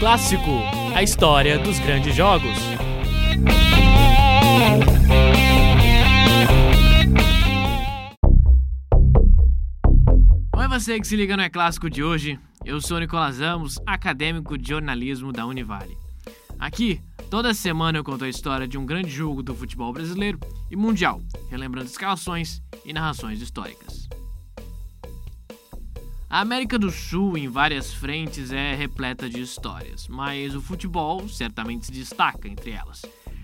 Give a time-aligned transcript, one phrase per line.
[0.00, 0.50] Clássico,
[0.94, 2.56] a história dos grandes jogos.
[10.56, 12.40] Oi você que se liga no É Clássico de hoje.
[12.64, 15.98] Eu sou Nicolas Amos, acadêmico de jornalismo da Univale.
[16.58, 16.98] Aqui,
[17.28, 20.40] toda semana eu conto a história de um grande jogo do futebol brasileiro
[20.70, 21.20] e mundial,
[21.50, 24.08] relembrando escalações e narrações históricas.
[26.32, 31.86] A América do Sul, em várias frentes, é repleta de histórias, mas o futebol certamente
[31.86, 33.02] se destaca entre elas.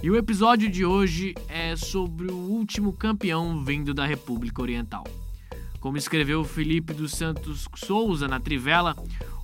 [0.00, 5.02] E o episódio de hoje é sobre o último campeão vindo da República Oriental.
[5.80, 8.94] Como escreveu Felipe dos Santos Souza na Trivela,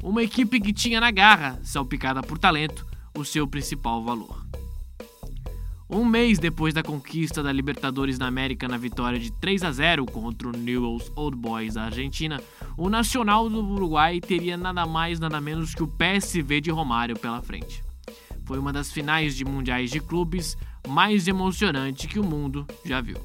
[0.01, 2.87] uma equipe que tinha na garra, salpicada por talento,
[3.19, 4.44] o seu principal valor.
[5.95, 10.05] Um mês depois da conquista da Libertadores da América na vitória de 3 a 0
[10.07, 12.43] contra o Newell's Old Boys da Argentina,
[12.77, 17.41] o Nacional do Uruguai teria nada mais nada menos que o PSV de Romário pela
[17.41, 17.81] frente.
[18.45, 20.57] Foi uma das finais de mundiais de clubes
[20.89, 23.19] mais emocionante que o mundo já viu.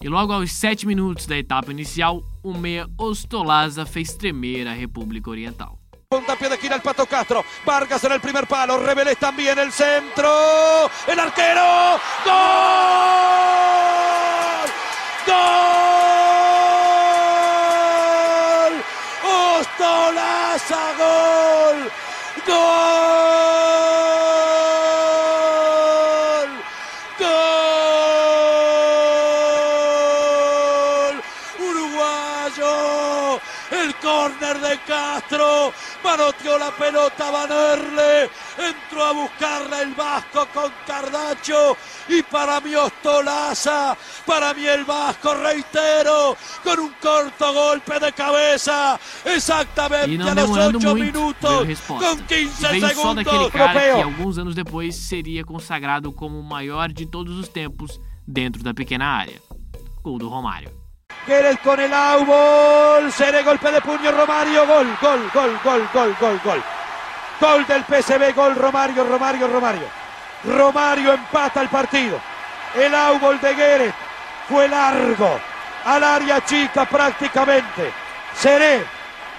[0.00, 5.28] E logo aos 7 minutos da etapa inicial, o meia Ostolaza fez tremer a República
[5.28, 5.80] Oriental.
[6.10, 7.44] Puntapié de esquina el Pato Castro.
[7.66, 8.78] Vargas en el primer palo.
[8.78, 10.90] Reveles también el centro.
[11.06, 12.00] El arquero.
[12.24, 12.34] ¡Gol!
[15.26, 15.36] ¡Gol!
[19.60, 20.78] ¡Ostolaza!
[20.96, 21.92] ¡Gol!
[22.46, 22.87] ¡Gol!
[34.28, 35.72] Córner de Castro.
[36.04, 38.30] Manoteó la pelota Vanerle.
[38.58, 41.76] Entró a buscarla el Vasco con Cardacho.
[42.08, 43.96] Y para mí Ostolaza.
[44.26, 46.36] Para mí el Vasco, reitero.
[46.62, 48.98] Con un corto golpe de cabeza.
[49.24, 51.80] Exactamente a los demorando 8 muito, minutos.
[51.86, 53.52] Com 15 E veio só daquele segundos.
[53.52, 58.62] cara que alguns anos depois seria consagrado como o maior de todos os tempos dentro
[58.62, 59.40] da pequena área.
[60.02, 60.87] Gol do Romário.
[61.28, 63.12] Queres con el Aubol.
[63.12, 64.66] Seré golpe de puño Romario.
[64.66, 66.62] Gol, gol, gol, gol, gol, gol, gol.
[67.38, 68.34] Gol del PSV.
[68.34, 69.88] Gol Romario, Romario, Romario.
[70.44, 72.18] Romario empata el partido.
[72.74, 73.94] El Aubol de Gueret
[74.48, 75.38] fue largo.
[75.84, 77.92] Al área chica prácticamente.
[78.34, 78.86] Seré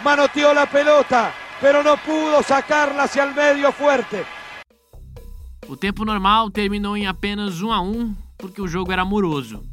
[0.03, 4.25] manoteó la pelota, pero no pudo sacarla hacia el medio fuerte.
[5.67, 9.63] O tempo normal terminou em apenas 1 a 1 porque o jogo era amoroso.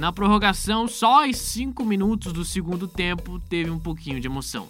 [0.00, 4.66] Na prorrogação, só aos 5 minutos do segundo tempo teve um pouquinho de emoção.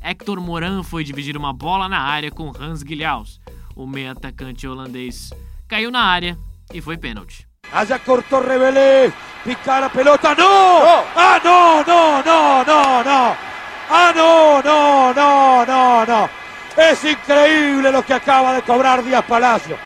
[0.00, 3.38] Hector Moran foi dividir uma bola na área com Hans Guilhaus.
[3.76, 5.28] O meio atacante holandês
[5.68, 6.38] caiu na área
[6.72, 7.46] e foi pênalti.
[7.70, 9.12] Allá cortó Rebelé.
[9.44, 10.34] Picar a pelota.
[10.34, 10.46] ¡No!
[11.16, 13.36] ¡Ah, no, no, no, no, no!
[13.90, 16.30] ¡Ah, no, no, no, no, no!
[16.78, 19.76] Es increíble lo que acaba de cobrar Díaz Palacio.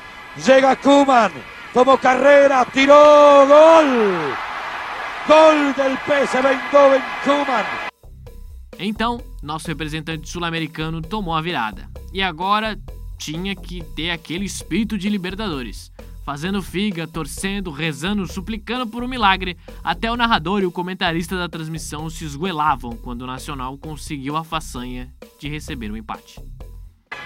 [0.46, 1.32] Llega Kuman.
[1.74, 2.64] Tomó carrera.
[2.72, 3.48] Tiró.
[3.48, 4.46] ¡Gol!
[5.26, 7.64] Gol del PSV Eindhoven Kuman.
[8.78, 11.88] Então, nosso representante sul-americano tomou a virada.
[12.12, 12.78] E agora
[13.18, 15.90] tinha que ter aquele espírito de Libertadores.
[16.24, 21.48] Fazendo figa, torcendo, rezando, suplicando por um milagre, até o narrador e o comentarista da
[21.48, 26.40] transmissão se esguelavam quando o Nacional conseguiu a façanha de receber um empate.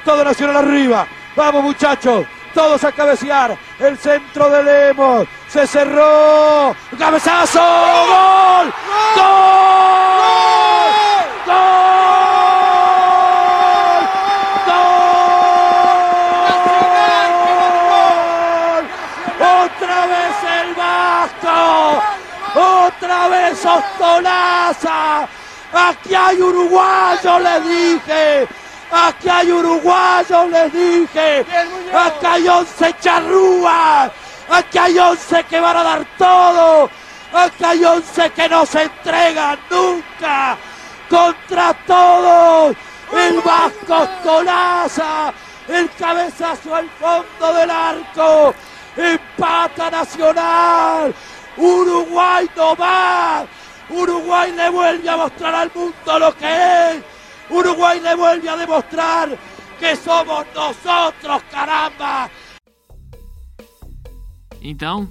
[0.06, 1.06] Todo Nacional arriba.
[1.36, 2.26] Vamos muchachos.
[2.54, 3.58] Todos a cabecear.
[3.78, 5.39] El centro de Lemos.
[5.52, 6.76] Se cerró.
[6.96, 7.58] Cabezazo.
[7.58, 8.72] Gol.
[9.16, 9.24] Gol.
[11.46, 11.56] Gol.
[17.86, 18.84] Gol.
[19.40, 22.02] Otra vez el Vasco.
[22.54, 25.28] Otra vez Ostolaza.
[25.72, 28.46] Aquí hay uruguayo, les dije.
[28.92, 31.44] Aquí hay uruguayos, les dije.
[31.92, 34.12] Aquí hay 11 charrúas.
[34.50, 36.90] Aquí hay 11 que van a dar todo.
[37.32, 40.56] Aquí hay 11 que no se entregan nunca.
[41.08, 42.76] Contra todos.
[43.12, 45.32] El Vasco Tolaza.
[45.68, 48.54] El cabezazo al fondo del arco.
[48.96, 51.14] Empata Nacional.
[51.56, 53.44] Uruguay no más.
[53.88, 57.02] Uruguay le vuelve a mostrar al mundo lo que es.
[57.50, 59.28] Uruguay le vuelve a demostrar
[59.78, 62.28] que somos nosotros, caramba.
[64.60, 65.08] Então,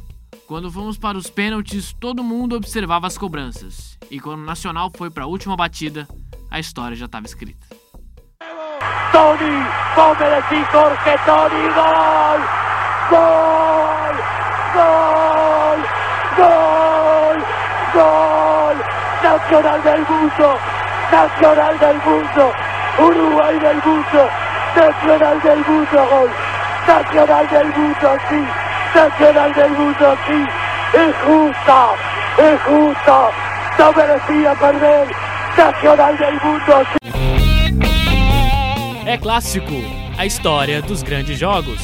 [0.48, 3.98] quando fomos para os pênaltis, todo mundo observava as cobranças.
[4.10, 6.07] E quando o Nacional foi para a última batida,
[6.51, 7.68] a história já estava escrita.
[9.12, 9.66] Tony,
[9.96, 12.40] vos me decís Jorge Tony, gol,
[13.10, 14.16] gol,
[14.75, 15.78] gol,
[16.38, 17.38] gol,
[17.94, 18.75] gol,
[19.24, 20.60] Nacional del mundo,
[21.12, 22.54] Nacional del mundo,
[23.00, 24.30] Uruguay del mundo,
[24.75, 26.30] Nacional del mundo, gol.
[26.88, 28.58] Nacional del mundo, sí.
[28.95, 30.45] Nacional del mundo, sí.
[30.94, 31.89] Es justa,
[32.38, 33.31] es justa.
[33.77, 35.07] No merecía perder.
[35.57, 37.00] Nacional del mundo, sí.
[39.06, 39.74] É clássico,
[40.18, 41.80] a história dos grandes jogos.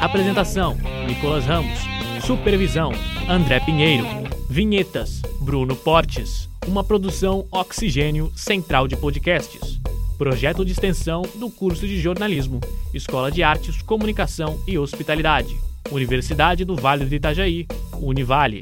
[0.00, 0.76] Apresentação:
[1.06, 1.78] Nicolas Ramos.
[2.24, 2.92] Supervisão:
[3.28, 4.06] André Pinheiro.
[4.48, 6.48] Vinhetas: Bruno Portes.
[6.66, 9.80] Uma produção Oxigênio Central de Podcasts.
[10.18, 12.60] Projeto de extensão do curso de jornalismo,
[12.92, 15.69] Escola de Artes, Comunicação e Hospitalidade.
[15.90, 17.66] Universidade do Vale do Itajaí,
[18.00, 18.60] Univale.